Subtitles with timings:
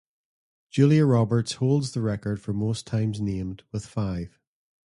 [0.71, 4.39] Julia Roberts holds the record for most times named, with five.